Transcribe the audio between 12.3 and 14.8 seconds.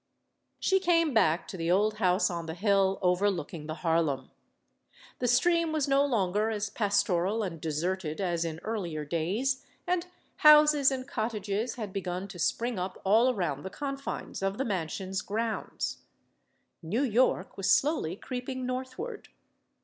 spring up all around the confines of the